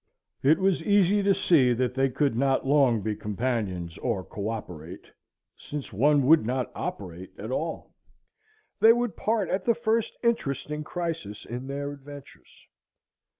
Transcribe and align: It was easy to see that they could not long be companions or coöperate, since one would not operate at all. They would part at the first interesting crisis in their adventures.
It 0.41 0.57
was 0.57 0.81
easy 0.81 1.21
to 1.21 1.35
see 1.35 1.73
that 1.73 1.93
they 1.93 2.09
could 2.09 2.35
not 2.35 2.65
long 2.65 3.01
be 3.03 3.15
companions 3.15 3.99
or 3.99 4.25
coöperate, 4.25 5.05
since 5.55 5.93
one 5.93 6.25
would 6.25 6.43
not 6.43 6.71
operate 6.73 7.33
at 7.37 7.51
all. 7.51 7.93
They 8.79 8.93
would 8.93 9.15
part 9.15 9.47
at 9.49 9.63
the 9.65 9.75
first 9.75 10.17
interesting 10.23 10.83
crisis 10.83 11.45
in 11.45 11.67
their 11.67 11.91
adventures. 11.91 12.65